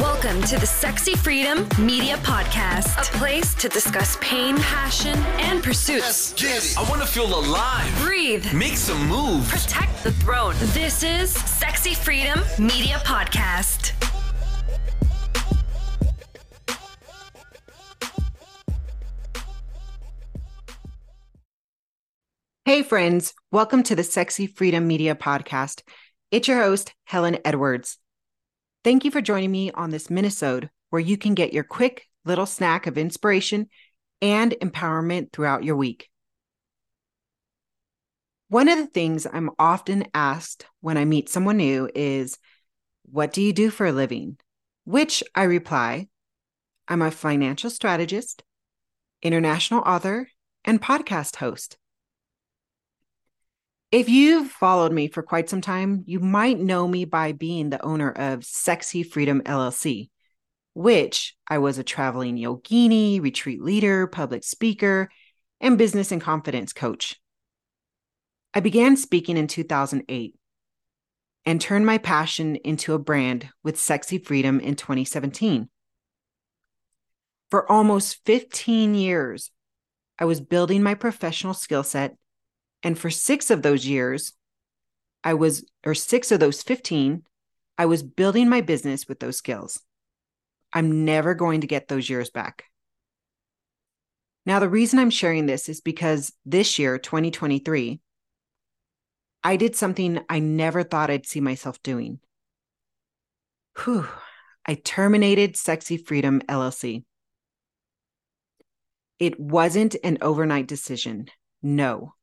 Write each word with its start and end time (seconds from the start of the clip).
Welcome 0.00 0.42
to 0.42 0.58
the 0.58 0.66
Sexy 0.66 1.14
Freedom 1.14 1.66
Media 1.78 2.16
Podcast, 2.18 2.98
a 3.14 3.18
place 3.18 3.54
to 3.54 3.68
discuss 3.68 4.18
pain, 4.20 4.56
passion, 4.58 5.16
and 5.38 5.62
pursuits. 5.62 6.34
I 6.76 6.88
want 6.90 7.00
to 7.02 7.06
feel 7.06 7.26
alive. 7.38 7.90
Breathe, 8.00 8.52
Make 8.52 8.76
some 8.76 9.06
moves. 9.08 9.48
protect 9.48 10.02
the 10.04 10.12
throne. 10.12 10.54
This 10.74 11.02
is 11.02 11.30
Sexy 11.32 11.94
Freedom 11.94 12.40
Media 12.58 12.96
Podcast. 13.04 13.92
Hey, 22.64 22.82
friends, 22.82 23.32
welcome 23.52 23.82
to 23.84 23.94
the 23.94 24.02
Sexy 24.02 24.46
Freedom 24.46 24.86
Media 24.86 25.14
Podcast. 25.14 25.82
It's 26.30 26.48
your 26.48 26.58
host, 26.60 26.92
Helen 27.04 27.38
Edwards. 27.44 27.98
Thank 28.86 29.04
you 29.04 29.10
for 29.10 29.20
joining 29.20 29.50
me 29.50 29.72
on 29.72 29.90
this 29.90 30.06
minisode 30.06 30.68
where 30.90 31.00
you 31.00 31.18
can 31.18 31.34
get 31.34 31.52
your 31.52 31.64
quick 31.64 32.06
little 32.24 32.46
snack 32.46 32.86
of 32.86 32.96
inspiration 32.96 33.66
and 34.22 34.52
empowerment 34.52 35.32
throughout 35.32 35.64
your 35.64 35.74
week. 35.74 36.08
One 38.48 38.68
of 38.68 38.78
the 38.78 38.86
things 38.86 39.26
I'm 39.26 39.50
often 39.58 40.06
asked 40.14 40.66
when 40.82 40.96
I 40.96 41.04
meet 41.04 41.28
someone 41.28 41.56
new 41.56 41.90
is, 41.96 42.38
What 43.10 43.32
do 43.32 43.42
you 43.42 43.52
do 43.52 43.70
for 43.70 43.86
a 43.86 43.92
living? 43.92 44.38
Which 44.84 45.24
I 45.34 45.42
reply, 45.42 46.06
I'm 46.86 47.02
a 47.02 47.10
financial 47.10 47.70
strategist, 47.70 48.44
international 49.20 49.80
author, 49.80 50.28
and 50.64 50.80
podcast 50.80 51.34
host. 51.34 51.76
If 53.92 54.08
you've 54.08 54.50
followed 54.50 54.92
me 54.92 55.06
for 55.08 55.22
quite 55.22 55.48
some 55.48 55.60
time, 55.60 56.02
you 56.06 56.18
might 56.18 56.58
know 56.58 56.88
me 56.88 57.04
by 57.04 57.32
being 57.32 57.70
the 57.70 57.84
owner 57.84 58.10
of 58.10 58.44
Sexy 58.44 59.04
Freedom 59.04 59.42
LLC, 59.42 60.10
which 60.74 61.36
I 61.48 61.58
was 61.58 61.78
a 61.78 61.84
traveling 61.84 62.36
yogini, 62.36 63.22
retreat 63.22 63.62
leader, 63.62 64.08
public 64.08 64.42
speaker, 64.42 65.08
and 65.60 65.78
business 65.78 66.10
and 66.10 66.20
confidence 66.20 66.72
coach. 66.72 67.20
I 68.52 68.60
began 68.60 68.96
speaking 68.96 69.36
in 69.36 69.46
2008 69.46 70.34
and 71.44 71.60
turned 71.60 71.86
my 71.86 71.98
passion 71.98 72.56
into 72.56 72.92
a 72.92 72.98
brand 72.98 73.48
with 73.62 73.78
Sexy 73.78 74.18
Freedom 74.18 74.58
in 74.58 74.74
2017. 74.74 75.68
For 77.50 77.70
almost 77.70 78.24
15 78.26 78.96
years, 78.96 79.52
I 80.18 80.24
was 80.24 80.40
building 80.40 80.82
my 80.82 80.94
professional 80.94 81.54
skill 81.54 81.84
set 81.84 82.16
and 82.82 82.98
for 82.98 83.10
six 83.10 83.50
of 83.50 83.62
those 83.62 83.86
years, 83.86 84.32
I 85.24 85.34
was, 85.34 85.64
or 85.84 85.94
six 85.94 86.30
of 86.30 86.40
those 86.40 86.62
15, 86.62 87.22
I 87.78 87.86
was 87.86 88.02
building 88.02 88.48
my 88.48 88.60
business 88.60 89.08
with 89.08 89.20
those 89.20 89.36
skills. 89.36 89.80
I'm 90.72 91.04
never 91.04 91.34
going 91.34 91.62
to 91.62 91.66
get 91.66 91.88
those 91.88 92.08
years 92.08 92.30
back. 92.30 92.64
Now, 94.44 94.60
the 94.60 94.68
reason 94.68 94.98
I'm 94.98 95.10
sharing 95.10 95.46
this 95.46 95.68
is 95.68 95.80
because 95.80 96.32
this 96.44 96.78
year, 96.78 96.98
2023, 96.98 98.00
I 99.42 99.56
did 99.56 99.76
something 99.76 100.20
I 100.28 100.38
never 100.38 100.82
thought 100.82 101.10
I'd 101.10 101.26
see 101.26 101.40
myself 101.40 101.82
doing. 101.82 102.20
Whew, 103.84 104.08
I 104.66 104.74
terminated 104.74 105.56
Sexy 105.56 105.96
Freedom 105.96 106.40
LLC. 106.48 107.04
It 109.18 109.38
wasn't 109.38 109.96
an 110.02 110.18
overnight 110.20 110.66
decision. 110.66 111.28
No. 111.62 112.15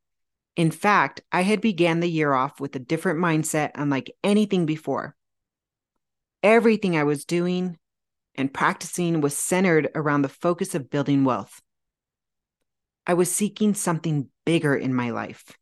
In 0.55 0.69
fact, 0.69 1.21
I 1.31 1.41
had 1.41 1.61
began 1.61 1.99
the 1.99 2.09
year 2.09 2.33
off 2.33 2.59
with 2.59 2.75
a 2.75 2.79
different 2.79 3.19
mindset 3.19 3.71
unlike 3.75 4.11
anything 4.23 4.65
before. 4.65 5.15
Everything 6.43 6.95
I 6.95 7.03
was 7.03 7.25
doing 7.25 7.77
and 8.35 8.53
practicing 8.53 9.21
was 9.21 9.35
centered 9.35 9.89
around 9.95 10.21
the 10.21 10.29
focus 10.29 10.75
of 10.75 10.89
building 10.89 11.23
wealth. 11.23 11.61
I 13.07 13.15
was 13.15 13.33
seeking 13.33 13.73
something 13.73 14.29
bigger 14.45 14.75
in 14.75 14.93
my 14.93 15.09
life. 15.09 15.57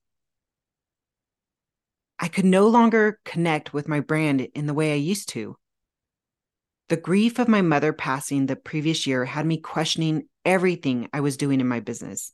I 2.19 2.27
could 2.27 2.45
no 2.45 2.67
longer 2.67 3.19
connect 3.25 3.73
with 3.73 3.87
my 3.87 3.99
brand 3.99 4.41
in 4.53 4.67
the 4.67 4.73
way 4.73 4.91
I 4.91 4.97
used 4.97 5.29
to. 5.29 5.55
The 6.89 6.97
grief 6.97 7.39
of 7.39 7.47
my 7.47 7.61
mother 7.61 7.93
passing 7.93 8.45
the 8.45 8.55
previous 8.55 9.07
year 9.07 9.23
had 9.25 9.45
me 9.45 9.57
questioning 9.57 10.27
everything 10.43 11.09
I 11.13 11.21
was 11.21 11.37
doing 11.37 11.61
in 11.61 11.67
my 11.67 11.79
business 11.79 12.33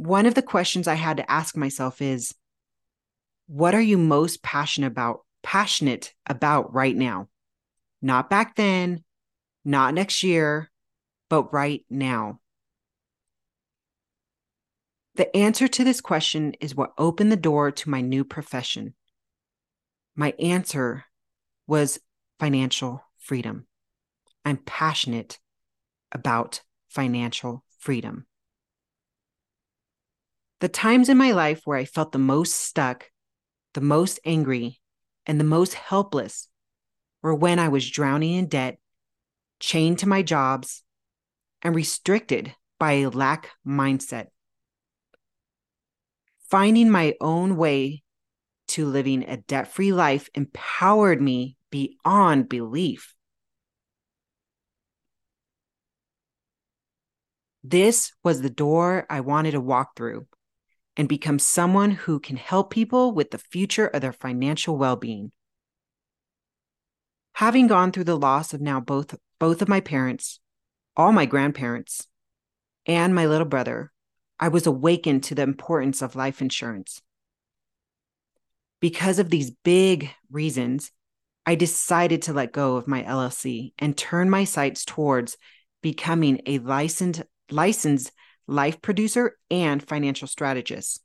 one 0.00 0.24
of 0.24 0.34
the 0.34 0.42
questions 0.42 0.88
I 0.88 0.94
had 0.94 1.18
to 1.18 1.30
ask 1.30 1.56
myself 1.56 2.00
is 2.00 2.34
what 3.48 3.74
are 3.74 3.82
you 3.82 3.98
most 3.98 4.42
passionate 4.42 4.86
about 4.86 5.20
passionate 5.42 6.14
about 6.26 6.72
right 6.72 6.96
now? 6.96 7.28
Not 8.00 8.30
back 8.30 8.56
then, 8.56 9.04
not 9.62 9.92
next 9.92 10.22
year, 10.22 10.70
but 11.28 11.52
right 11.52 11.84
now. 11.90 12.40
The 15.16 15.34
answer 15.36 15.68
to 15.68 15.84
this 15.84 16.00
question 16.00 16.54
is 16.60 16.74
what 16.74 16.94
opened 16.96 17.30
the 17.30 17.36
door 17.36 17.70
to 17.70 17.90
my 17.90 18.00
new 18.00 18.24
profession. 18.24 18.94
My 20.16 20.32
answer 20.38 21.04
was 21.66 22.00
financial 22.38 23.04
freedom. 23.18 23.66
I'm 24.46 24.56
passionate 24.56 25.38
about 26.10 26.62
financial 26.88 27.64
freedom. 27.78 28.26
The 30.60 30.68
times 30.68 31.08
in 31.08 31.16
my 31.16 31.32
life 31.32 31.62
where 31.64 31.78
I 31.78 31.86
felt 31.86 32.12
the 32.12 32.18
most 32.18 32.54
stuck, 32.54 33.10
the 33.72 33.80
most 33.80 34.20
angry, 34.26 34.78
and 35.24 35.40
the 35.40 35.44
most 35.44 35.72
helpless 35.72 36.48
were 37.22 37.34
when 37.34 37.58
I 37.58 37.68
was 37.68 37.90
drowning 37.90 38.34
in 38.34 38.46
debt, 38.46 38.78
chained 39.58 40.00
to 40.00 40.08
my 40.08 40.20
jobs, 40.22 40.82
and 41.62 41.74
restricted 41.74 42.54
by 42.78 42.92
a 42.92 43.08
lack 43.08 43.50
mindset. 43.66 44.26
Finding 46.50 46.90
my 46.90 47.14
own 47.22 47.56
way 47.56 48.02
to 48.68 48.84
living 48.84 49.24
a 49.26 49.38
debt 49.38 49.68
free 49.68 49.92
life 49.94 50.28
empowered 50.34 51.22
me 51.22 51.56
beyond 51.70 52.50
belief. 52.50 53.14
This 57.64 58.12
was 58.22 58.42
the 58.42 58.50
door 58.50 59.06
I 59.08 59.20
wanted 59.20 59.52
to 59.52 59.60
walk 59.60 59.96
through 59.96 60.26
and 61.00 61.08
become 61.08 61.38
someone 61.38 61.92
who 61.92 62.20
can 62.20 62.36
help 62.36 62.68
people 62.68 63.12
with 63.12 63.30
the 63.30 63.38
future 63.38 63.86
of 63.86 64.02
their 64.02 64.12
financial 64.12 64.76
well-being. 64.76 65.32
Having 67.36 67.68
gone 67.68 67.90
through 67.90 68.04
the 68.04 68.18
loss 68.18 68.52
of 68.52 68.60
now 68.60 68.80
both 68.80 69.14
both 69.38 69.62
of 69.62 69.68
my 69.68 69.80
parents, 69.80 70.40
all 70.98 71.10
my 71.10 71.24
grandparents, 71.24 72.06
and 72.84 73.14
my 73.14 73.24
little 73.24 73.46
brother, 73.46 73.90
I 74.38 74.48
was 74.48 74.66
awakened 74.66 75.24
to 75.24 75.34
the 75.34 75.40
importance 75.40 76.02
of 76.02 76.16
life 76.16 76.42
insurance. 76.42 77.00
Because 78.78 79.18
of 79.18 79.30
these 79.30 79.52
big 79.64 80.10
reasons, 80.30 80.92
I 81.46 81.54
decided 81.54 82.20
to 82.24 82.34
let 82.34 82.52
go 82.52 82.76
of 82.76 82.86
my 82.86 83.04
LLC 83.04 83.72
and 83.78 83.96
turn 83.96 84.28
my 84.28 84.44
sights 84.44 84.84
towards 84.84 85.38
becoming 85.80 86.42
a 86.44 86.58
licensed 86.58 87.22
licensed 87.50 88.12
life 88.50 88.82
producer, 88.82 89.36
and 89.50 89.82
financial 89.82 90.28
strategist. 90.28 91.00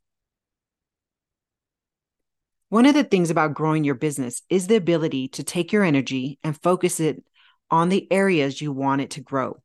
One 2.70 2.88
of 2.88 2.96
the 2.96 3.04
things 3.04 3.30
about 3.30 3.54
growing 3.54 3.84
your 3.84 3.96
business 3.96 4.42
is 4.50 4.68
the 4.68 4.76
ability 4.76 5.30
to 5.30 5.44
take 5.44 5.72
your 5.72 5.84
energy 5.84 6.40
and 6.44 6.60
focus 6.62 7.00
it 7.00 7.24
on 7.70 7.90
the 7.90 8.12
areas 8.12 8.62
you 8.62 8.72
want 8.72 9.02
it 9.02 9.12
to 9.12 9.22
grow. 9.22 9.62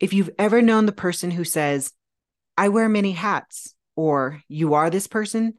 If 0.00 0.12
you've 0.12 0.30
ever 0.38 0.60
known 0.60 0.86
the 0.86 0.92
person 0.92 1.30
who 1.30 1.44
says, 1.44 1.92
I 2.58 2.68
wear 2.68 2.88
many 2.88 3.12
hats, 3.12 3.74
or 3.94 4.42
you 4.48 4.74
are 4.74 4.90
this 4.90 5.06
person, 5.06 5.54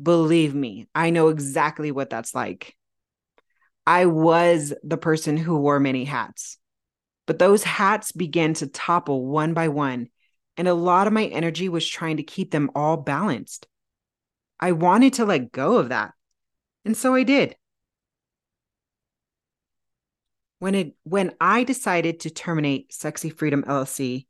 believe 0.00 0.54
me, 0.54 0.86
I 0.94 1.10
know 1.10 1.28
exactly 1.28 1.90
what 1.90 2.10
that's 2.10 2.34
like. 2.34 2.76
I 3.86 4.06
was 4.06 4.72
the 4.84 4.96
person 4.96 5.36
who 5.36 5.56
wore 5.56 5.80
many 5.80 6.04
hats, 6.04 6.58
but 7.32 7.38
those 7.38 7.62
hats 7.62 8.12
began 8.12 8.52
to 8.52 8.66
topple 8.66 9.24
one 9.24 9.54
by 9.54 9.68
one 9.68 10.10
and 10.58 10.68
a 10.68 10.74
lot 10.74 11.06
of 11.06 11.14
my 11.14 11.24
energy 11.24 11.66
was 11.66 11.88
trying 11.88 12.18
to 12.18 12.22
keep 12.22 12.50
them 12.50 12.70
all 12.74 12.98
balanced. 12.98 13.66
I 14.60 14.72
wanted 14.72 15.14
to 15.14 15.24
let 15.24 15.50
go 15.50 15.78
of 15.78 15.88
that. 15.88 16.12
And 16.84 16.94
so 16.94 17.14
I 17.14 17.22
did. 17.22 17.56
When 20.58 20.74
it 20.74 20.94
when 21.04 21.32
I 21.40 21.64
decided 21.64 22.20
to 22.20 22.28
terminate 22.28 22.92
Sexy 22.92 23.30
Freedom 23.30 23.62
LLC 23.62 24.26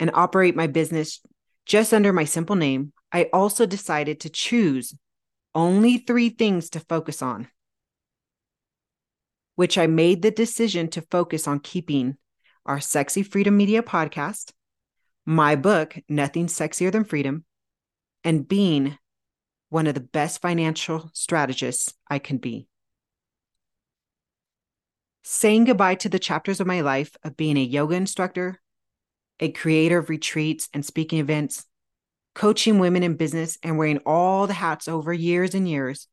and 0.00 0.10
operate 0.14 0.56
my 0.56 0.66
business 0.66 1.20
just 1.66 1.92
under 1.92 2.14
my 2.14 2.24
simple 2.24 2.56
name, 2.56 2.94
I 3.12 3.28
also 3.34 3.66
decided 3.66 4.20
to 4.20 4.30
choose 4.30 4.94
only 5.54 5.98
3 5.98 6.30
things 6.30 6.70
to 6.70 6.80
focus 6.80 7.20
on. 7.20 7.48
Which 9.56 9.76
I 9.76 9.86
made 9.86 10.22
the 10.22 10.30
decision 10.30 10.88
to 10.92 11.02
focus 11.02 11.46
on 11.46 11.60
keeping 11.60 12.16
our 12.66 12.80
Sexy 12.80 13.22
Freedom 13.22 13.56
Media 13.56 13.82
podcast, 13.82 14.52
my 15.24 15.56
book, 15.56 15.96
Nothing 16.08 16.46
Sexier 16.46 16.92
Than 16.92 17.04
Freedom, 17.04 17.44
and 18.24 18.46
being 18.46 18.98
one 19.70 19.86
of 19.86 19.94
the 19.94 20.00
best 20.00 20.42
financial 20.42 21.10
strategists 21.14 21.94
I 22.10 22.18
can 22.18 22.36
be. 22.36 22.68
saying 25.28 25.64
goodbye 25.64 25.96
to 25.96 26.08
the 26.08 26.20
chapters 26.20 26.60
of 26.60 26.68
my 26.68 26.82
life 26.82 27.16
of 27.24 27.36
being 27.36 27.56
a 27.56 27.60
yoga 27.60 27.96
instructor, 27.96 28.60
a 29.40 29.50
creator 29.50 29.98
of 29.98 30.08
retreats 30.08 30.68
and 30.72 30.84
speaking 30.84 31.18
events, 31.18 31.66
coaching 32.32 32.78
women 32.78 33.02
in 33.02 33.16
business, 33.16 33.58
and 33.64 33.76
wearing 33.76 33.98
all 34.06 34.46
the 34.46 34.52
hats 34.54 34.86
over 34.86 35.12
years 35.12 35.52
and 35.52 35.68
years 35.68 36.06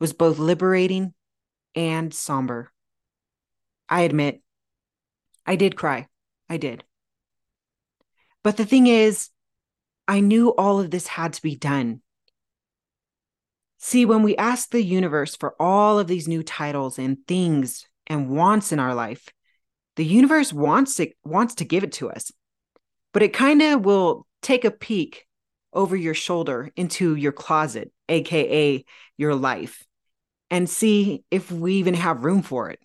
was 0.00 0.14
both 0.14 0.38
liberating 0.38 1.12
and 1.74 2.14
somber. 2.14 2.72
I 3.86 4.00
admit, 4.00 4.40
I 5.48 5.56
did 5.56 5.76
cry. 5.76 6.06
I 6.50 6.58
did. 6.58 6.84
But 8.44 8.58
the 8.58 8.66
thing 8.66 8.86
is, 8.86 9.30
I 10.06 10.20
knew 10.20 10.50
all 10.50 10.78
of 10.78 10.90
this 10.90 11.06
had 11.06 11.32
to 11.32 11.42
be 11.42 11.56
done. 11.56 12.02
See, 13.78 14.04
when 14.04 14.22
we 14.22 14.36
ask 14.36 14.70
the 14.70 14.82
universe 14.82 15.36
for 15.36 15.54
all 15.58 15.98
of 15.98 16.06
these 16.06 16.28
new 16.28 16.42
titles 16.42 16.98
and 16.98 17.16
things 17.26 17.86
and 18.06 18.28
wants 18.28 18.72
in 18.72 18.78
our 18.78 18.94
life, 18.94 19.26
the 19.96 20.04
universe 20.04 20.52
wants 20.52 21.00
it 21.00 21.16
wants 21.24 21.54
to 21.56 21.64
give 21.64 21.82
it 21.82 21.92
to 21.92 22.10
us. 22.10 22.30
But 23.14 23.22
it 23.22 23.32
kind 23.32 23.62
of 23.62 23.86
will 23.86 24.26
take 24.42 24.66
a 24.66 24.70
peek 24.70 25.26
over 25.72 25.96
your 25.96 26.14
shoulder 26.14 26.70
into 26.76 27.14
your 27.14 27.32
closet, 27.32 27.90
aka 28.10 28.84
your 29.16 29.34
life, 29.34 29.82
and 30.50 30.68
see 30.68 31.24
if 31.30 31.50
we 31.50 31.76
even 31.76 31.94
have 31.94 32.24
room 32.24 32.42
for 32.42 32.68
it. 32.68 32.80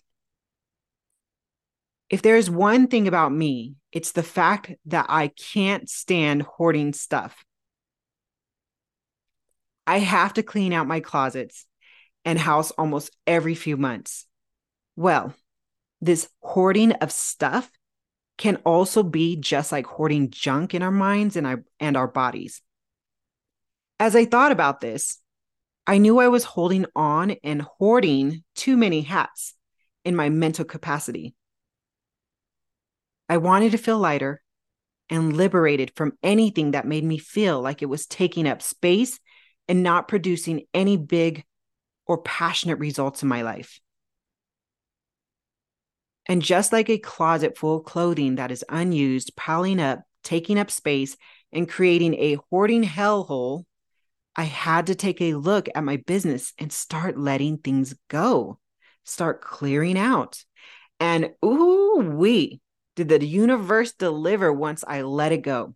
If 2.10 2.22
there's 2.22 2.50
one 2.50 2.86
thing 2.88 3.08
about 3.08 3.32
me, 3.32 3.74
it's 3.92 4.12
the 4.12 4.22
fact 4.22 4.72
that 4.86 5.06
I 5.08 5.28
can't 5.28 5.88
stand 5.88 6.42
hoarding 6.42 6.92
stuff. 6.92 7.44
I 9.86 9.98
have 9.98 10.34
to 10.34 10.42
clean 10.42 10.72
out 10.72 10.86
my 10.86 11.00
closets 11.00 11.66
and 12.24 12.38
house 12.38 12.70
almost 12.72 13.10
every 13.26 13.54
few 13.54 13.76
months. 13.76 14.26
Well, 14.96 15.34
this 16.00 16.28
hoarding 16.40 16.92
of 16.92 17.12
stuff 17.12 17.70
can 18.36 18.56
also 18.64 19.02
be 19.02 19.36
just 19.36 19.72
like 19.72 19.86
hoarding 19.86 20.30
junk 20.30 20.74
in 20.74 20.82
our 20.82 20.90
minds 20.90 21.36
and 21.36 21.46
our, 21.46 21.64
and 21.80 21.96
our 21.96 22.08
bodies. 22.08 22.60
As 24.00 24.16
I 24.16 24.24
thought 24.24 24.52
about 24.52 24.80
this, 24.80 25.18
I 25.86 25.98
knew 25.98 26.18
I 26.18 26.28
was 26.28 26.44
holding 26.44 26.86
on 26.96 27.36
and 27.44 27.62
hoarding 27.62 28.42
too 28.54 28.76
many 28.76 29.02
hats 29.02 29.54
in 30.04 30.16
my 30.16 30.30
mental 30.30 30.64
capacity. 30.64 31.34
I 33.28 33.38
wanted 33.38 33.72
to 33.72 33.78
feel 33.78 33.98
lighter 33.98 34.42
and 35.10 35.36
liberated 35.36 35.92
from 35.96 36.12
anything 36.22 36.72
that 36.72 36.86
made 36.86 37.04
me 37.04 37.18
feel 37.18 37.60
like 37.60 37.82
it 37.82 37.86
was 37.86 38.06
taking 38.06 38.46
up 38.46 38.62
space 38.62 39.18
and 39.68 39.82
not 39.82 40.08
producing 40.08 40.62
any 40.72 40.96
big 40.96 41.44
or 42.06 42.18
passionate 42.18 42.78
results 42.78 43.22
in 43.22 43.28
my 43.28 43.42
life. 43.42 43.80
And 46.26 46.42
just 46.42 46.72
like 46.72 46.88
a 46.88 46.98
closet 46.98 47.56
full 47.56 47.78
of 47.78 47.84
clothing 47.84 48.36
that 48.36 48.50
is 48.50 48.64
unused, 48.68 49.32
piling 49.36 49.80
up, 49.80 50.00
taking 50.22 50.58
up 50.58 50.70
space, 50.70 51.16
and 51.52 51.68
creating 51.68 52.14
a 52.14 52.38
hoarding 52.50 52.82
hellhole, 52.82 53.64
I 54.34 54.44
had 54.44 54.86
to 54.86 54.94
take 54.94 55.20
a 55.20 55.34
look 55.34 55.68
at 55.74 55.84
my 55.84 55.98
business 55.98 56.52
and 56.58 56.72
start 56.72 57.18
letting 57.18 57.58
things 57.58 57.94
go, 58.08 58.58
start 59.04 59.42
clearing 59.42 59.98
out. 59.98 60.42
And 60.98 61.30
ooh, 61.44 62.12
we 62.14 62.60
did 62.96 63.08
the 63.08 63.24
universe 63.24 63.92
deliver 63.92 64.52
once 64.52 64.84
I 64.86 65.02
let 65.02 65.32
it 65.32 65.42
go. 65.42 65.74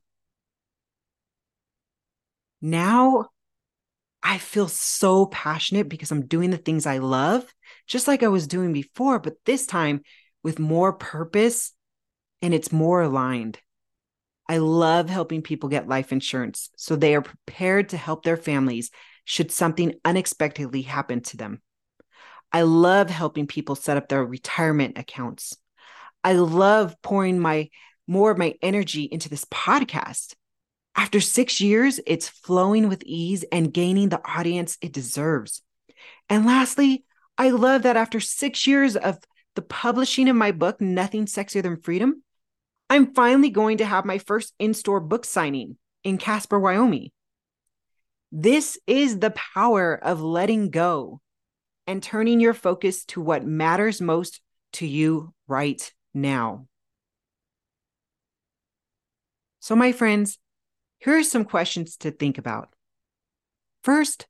Now 2.61 3.31
I 4.23 4.39
feel 4.39 4.69
so 4.69 5.27
passionate 5.27 5.89
because 5.89 6.11
I'm 6.11 6.27
doing 6.27 6.51
the 6.51 6.57
things 6.57 6.87
I 6.87 6.99
love, 6.99 7.45
just 7.87 8.09
like 8.09 8.23
I 8.23 8.29
was 8.29 8.47
doing 8.47 8.73
before, 8.73 9.19
but 9.19 9.37
this 9.45 9.67
time 9.67 10.03
with 10.43 10.59
more 10.59 10.93
purpose 10.93 11.73
and 12.43 12.53
it's 12.53 12.73
more 12.73 13.03
aligned. 13.03 13.59
I 14.49 14.59
love 14.59 15.09
helping 15.09 15.43
people 15.43 15.69
get 15.69 15.89
life 15.89 16.11
insurance 16.11 16.71
so 16.77 16.97
they 16.97 17.15
are 17.15 17.23
prepared 17.23 17.91
to 17.91 17.97
help 17.97 18.23
their 18.23 18.37
families 18.37 18.91
should 19.25 19.53
something 19.53 19.95
unexpectedly 20.05 20.83
happen 20.83 21.21
to 21.21 21.37
them. 21.37 21.61
I 22.51 22.63
love 22.63 23.11
helping 23.11 23.47
people 23.47 23.75
set 23.75 23.99
up 23.99 24.09
their 24.09 24.25
retirement 24.25 24.97
accounts. 24.97 25.57
I 26.29 26.33
love 26.33 26.95
pouring 27.01 27.41
my 27.41 27.71
more 28.07 28.31
of 28.31 28.37
my 28.37 28.53
energy 28.61 29.05
into 29.05 29.31
this 29.31 29.47
podcast. 29.47 30.35
After 30.95 31.23
6 31.23 31.59
years, 31.63 32.01
it's 32.07 32.29
flowing 32.29 32.91
with 32.91 33.03
ease 33.03 33.47
and 33.51 33.73
gaining 33.73 34.11
the 34.11 34.21
audience 34.29 34.77
it 34.83 34.93
deserves. 34.93 35.63
And 36.29 36.45
lastly, 36.45 37.03
I 37.39 37.49
love 37.49 37.85
that 37.85 37.97
after 37.97 38.21
6 38.21 38.67
years 38.67 38.95
of 38.95 39.17
the 39.57 39.63
publishing 39.63 40.29
of 40.29 40.37
my 40.37 40.53
book, 40.53 40.83
Nothing 40.83 41.25
Sexier 41.25 41.63
Than 41.63 41.81
Freedom, 41.81 42.23
I'm 42.91 43.15
finally 43.15 43.49
going 43.49 43.79
to 43.79 43.87
have 43.87 44.05
my 44.05 44.19
first 44.19 44.53
in 44.59 44.75
store 44.75 45.01
book 45.01 45.25
signing 45.25 45.79
in 46.05 46.19
Casper, 46.19 46.61
Wyoming. 46.61 47.11
This 48.31 48.79
is 48.87 49.19
the 49.19 49.31
power 49.31 49.95
of 49.95 50.21
letting 50.21 50.69
go 50.69 51.23
and 51.87 52.03
turning 52.03 52.39
your 52.39 52.53
focus 52.53 53.07
to 53.07 53.23
what 53.23 53.47
matters 53.47 54.03
most 54.03 54.43
to 54.75 54.87
you 54.87 55.33
right 55.47 55.91
now. 56.15 56.67
So, 59.61 59.77
my 59.77 59.93
friends, 59.93 60.39
here 60.99 61.17
are 61.17 61.23
some 61.23 61.45
questions 61.45 61.97
to 61.99 62.11
think 62.11 62.39
about. 62.39 62.71
First, 63.83 64.27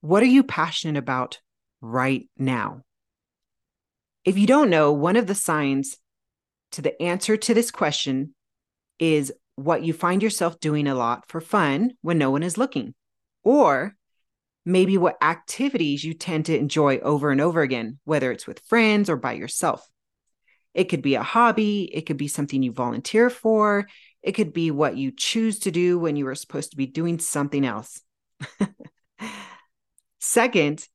what 0.00 0.22
are 0.22 0.26
you 0.26 0.42
passionate 0.42 0.96
about 0.96 1.40
right 1.80 2.28
now? 2.36 2.82
If 4.24 4.38
you 4.38 4.46
don't 4.46 4.70
know, 4.70 4.92
one 4.92 5.16
of 5.16 5.26
the 5.26 5.34
signs 5.34 5.96
to 6.72 6.82
the 6.82 7.00
answer 7.02 7.36
to 7.36 7.54
this 7.54 7.70
question 7.70 8.34
is 8.98 9.32
what 9.56 9.82
you 9.82 9.92
find 9.92 10.22
yourself 10.22 10.60
doing 10.60 10.86
a 10.86 10.94
lot 10.94 11.24
for 11.28 11.40
fun 11.40 11.92
when 12.02 12.18
no 12.18 12.30
one 12.30 12.42
is 12.42 12.58
looking, 12.58 12.94
or 13.42 13.96
maybe 14.64 14.96
what 14.96 15.16
activities 15.22 16.04
you 16.04 16.14
tend 16.14 16.46
to 16.46 16.56
enjoy 16.56 16.98
over 16.98 17.30
and 17.30 17.40
over 17.40 17.62
again, 17.62 17.98
whether 18.04 18.30
it's 18.30 18.46
with 18.46 18.60
friends 18.60 19.10
or 19.10 19.16
by 19.16 19.32
yourself. 19.32 19.88
It 20.74 20.84
could 20.84 21.02
be 21.02 21.14
a 21.14 21.22
hobby, 21.22 21.90
it 21.92 22.02
could 22.02 22.16
be 22.16 22.28
something 22.28 22.62
you 22.62 22.72
volunteer 22.72 23.30
for, 23.30 23.88
it 24.22 24.32
could 24.32 24.52
be 24.52 24.70
what 24.70 24.96
you 24.96 25.12
choose 25.16 25.60
to 25.60 25.70
do 25.70 25.98
when 25.98 26.16
you 26.16 26.26
are 26.28 26.34
supposed 26.34 26.70
to 26.72 26.76
be 26.76 26.86
doing 26.86 27.18
something 27.18 27.64
else. 27.64 28.02
Second, 30.20 30.86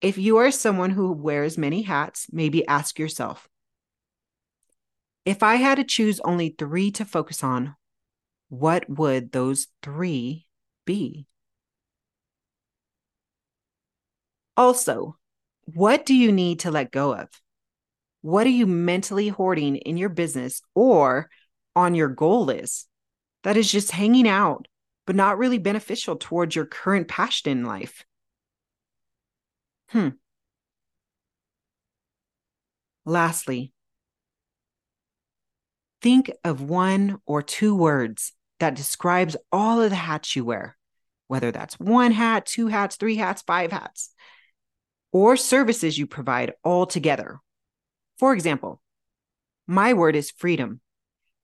if 0.00 0.18
you 0.18 0.38
are 0.38 0.50
someone 0.50 0.90
who 0.90 1.12
wears 1.12 1.56
many 1.56 1.82
hats, 1.82 2.26
maybe 2.32 2.66
ask 2.66 2.98
yourself 2.98 3.48
if 5.24 5.42
I 5.42 5.56
had 5.56 5.76
to 5.76 5.84
choose 5.84 6.20
only 6.24 6.54
three 6.58 6.90
to 6.92 7.04
focus 7.04 7.44
on, 7.44 7.76
what 8.48 8.88
would 8.88 9.32
those 9.32 9.68
three 9.82 10.46
be? 10.84 11.26
Also, 14.56 15.16
what 15.64 16.04
do 16.04 16.14
you 16.14 16.32
need 16.32 16.60
to 16.60 16.70
let 16.70 16.90
go 16.90 17.14
of? 17.14 17.28
What 18.22 18.46
are 18.46 18.50
you 18.50 18.66
mentally 18.66 19.28
hoarding 19.28 19.76
in 19.76 19.96
your 19.96 20.08
business 20.08 20.62
or 20.74 21.28
on 21.74 21.94
your 21.94 22.08
goal 22.08 22.44
list 22.44 22.88
that 23.42 23.56
is 23.56 23.70
just 23.70 23.90
hanging 23.90 24.28
out, 24.28 24.68
but 25.06 25.16
not 25.16 25.38
really 25.38 25.58
beneficial 25.58 26.16
towards 26.16 26.54
your 26.54 26.64
current 26.64 27.08
passion 27.08 27.50
in 27.50 27.64
life? 27.64 28.04
Hmm. 29.88 30.10
Lastly, 33.04 33.72
think 36.00 36.30
of 36.44 36.60
one 36.60 37.18
or 37.26 37.42
two 37.42 37.74
words 37.74 38.32
that 38.60 38.76
describes 38.76 39.36
all 39.50 39.82
of 39.82 39.90
the 39.90 39.96
hats 39.96 40.36
you 40.36 40.44
wear, 40.44 40.76
whether 41.26 41.50
that's 41.50 41.80
one 41.80 42.12
hat, 42.12 42.46
two 42.46 42.68
hats, 42.68 42.94
three 42.94 43.16
hats, 43.16 43.42
five 43.42 43.72
hats, 43.72 44.14
or 45.10 45.36
services 45.36 45.98
you 45.98 46.06
provide 46.06 46.52
all 46.62 46.86
together. 46.86 47.40
For 48.18 48.32
example, 48.32 48.80
my 49.66 49.94
word 49.94 50.16
is 50.16 50.30
freedom. 50.30 50.80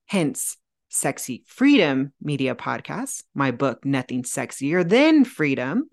Hence, 0.05 0.57
Sexy 0.89 1.43
Freedom 1.45 2.13
Media 2.21 2.55
Podcast, 2.55 3.23
my 3.35 3.51
book, 3.51 3.85
Nothing 3.85 4.23
Sexier 4.23 4.87
Than 4.87 5.23
Freedom, 5.23 5.89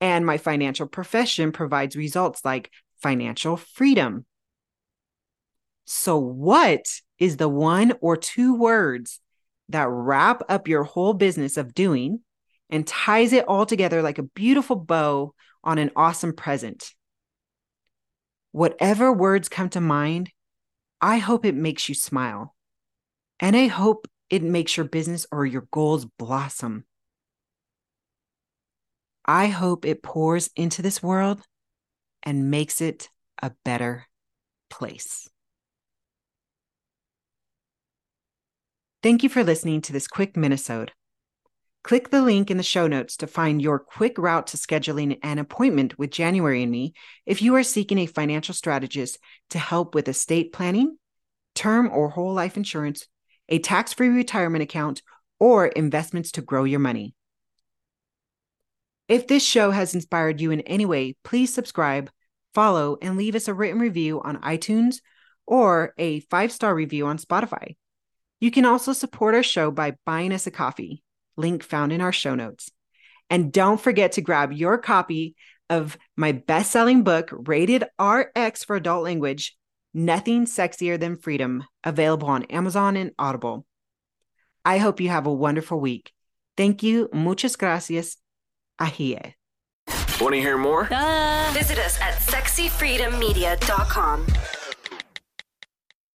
and 0.00 0.24
my 0.24 0.38
financial 0.38 0.86
profession 0.86 1.52
provides 1.52 1.96
results 1.96 2.44
like 2.44 2.70
financial 3.00 3.56
freedom. 3.56 4.24
So, 5.84 6.18
what 6.18 6.86
is 7.18 7.36
the 7.36 7.48
one 7.48 7.92
or 8.00 8.16
two 8.16 8.54
words 8.54 9.20
that 9.68 9.88
wrap 9.88 10.42
up 10.48 10.68
your 10.68 10.84
whole 10.84 11.14
business 11.14 11.56
of 11.56 11.74
doing 11.74 12.20
and 12.70 12.86
ties 12.86 13.32
it 13.32 13.46
all 13.48 13.66
together 13.66 14.02
like 14.02 14.18
a 14.18 14.22
beautiful 14.24 14.76
bow 14.76 15.34
on 15.64 15.78
an 15.78 15.90
awesome 15.96 16.32
present? 16.32 16.92
Whatever 18.52 19.12
words 19.12 19.48
come 19.48 19.70
to 19.70 19.80
mind, 19.80 20.30
I 21.00 21.18
hope 21.18 21.44
it 21.44 21.54
makes 21.54 21.88
you 21.88 21.94
smile. 21.94 22.54
And 23.40 23.56
I 23.56 23.66
hope 23.66 24.06
it 24.30 24.42
makes 24.42 24.76
your 24.76 24.86
business 24.86 25.26
or 25.32 25.44
your 25.44 25.66
goals 25.72 26.04
blossom. 26.18 26.84
I 29.24 29.46
hope 29.48 29.84
it 29.84 30.02
pours 30.02 30.50
into 30.54 30.82
this 30.82 31.02
world 31.02 31.42
and 32.22 32.50
makes 32.50 32.80
it 32.80 33.08
a 33.42 33.52
better 33.64 34.06
place. 34.68 35.28
Thank 39.02 39.22
you 39.22 39.28
for 39.28 39.42
listening 39.42 39.80
to 39.82 39.92
this 39.92 40.06
quick 40.06 40.34
minisode. 40.34 40.90
Click 41.82 42.10
the 42.10 42.22
link 42.22 42.48
in 42.48 42.58
the 42.58 42.62
show 42.62 42.86
notes 42.86 43.16
to 43.16 43.26
find 43.26 43.60
your 43.60 43.80
quick 43.80 44.16
route 44.16 44.46
to 44.48 44.56
scheduling 44.56 45.18
an 45.24 45.38
appointment 45.38 45.98
with 45.98 46.12
January 46.12 46.62
and 46.62 46.70
me 46.70 46.94
if 47.26 47.42
you 47.42 47.56
are 47.56 47.64
seeking 47.64 47.98
a 47.98 48.06
financial 48.06 48.54
strategist 48.54 49.18
to 49.50 49.58
help 49.58 49.92
with 49.92 50.08
estate 50.08 50.52
planning, 50.52 50.96
term 51.56 51.90
or 51.92 52.08
whole 52.08 52.34
life 52.34 52.56
insurance, 52.56 53.08
a 53.48 53.58
tax 53.58 53.92
free 53.92 54.08
retirement 54.10 54.62
account, 54.62 55.02
or 55.40 55.66
investments 55.66 56.30
to 56.32 56.40
grow 56.40 56.62
your 56.62 56.78
money. 56.78 57.16
If 59.08 59.26
this 59.26 59.44
show 59.44 59.72
has 59.72 59.96
inspired 59.96 60.40
you 60.40 60.52
in 60.52 60.60
any 60.60 60.86
way, 60.86 61.16
please 61.24 61.52
subscribe, 61.52 62.10
follow, 62.54 62.96
and 63.02 63.16
leave 63.16 63.34
us 63.34 63.48
a 63.48 63.54
written 63.54 63.80
review 63.80 64.20
on 64.20 64.40
iTunes 64.42 65.00
or 65.46 65.94
a 65.98 66.20
five 66.20 66.52
star 66.52 66.76
review 66.76 67.08
on 67.08 67.18
Spotify. 67.18 67.74
You 68.38 68.52
can 68.52 68.64
also 68.64 68.92
support 68.92 69.34
our 69.34 69.42
show 69.42 69.72
by 69.72 69.96
buying 70.06 70.32
us 70.32 70.46
a 70.46 70.52
coffee 70.52 71.02
link 71.36 71.62
found 71.62 71.92
in 71.92 72.00
our 72.00 72.12
show 72.12 72.34
notes. 72.34 72.70
And 73.30 73.52
don't 73.52 73.80
forget 73.80 74.12
to 74.12 74.20
grab 74.20 74.52
your 74.52 74.78
copy 74.78 75.34
of 75.70 75.96
my 76.16 76.32
best 76.32 76.70
selling 76.70 77.02
book, 77.02 77.30
Rated 77.32 77.84
RX 78.00 78.64
for 78.64 78.76
Adult 78.76 79.04
Language 79.04 79.56
Nothing 79.94 80.46
Sexier 80.46 80.98
Than 80.98 81.16
Freedom, 81.16 81.64
available 81.84 82.28
on 82.28 82.44
Amazon 82.44 82.96
and 82.96 83.12
Audible. 83.18 83.66
I 84.64 84.78
hope 84.78 85.00
you 85.00 85.10
have 85.10 85.26
a 85.26 85.32
wonderful 85.32 85.80
week. 85.80 86.12
Thank 86.56 86.82
you. 86.82 87.10
Muchas 87.12 87.56
gracias. 87.56 88.16
Ahie. 88.80 89.34
Want 90.20 90.34
to 90.34 90.40
hear 90.40 90.56
more? 90.56 90.84
Visit 91.52 91.78
us 91.78 92.00
at 92.00 92.14
sexyfreedommedia.com. 92.14 94.26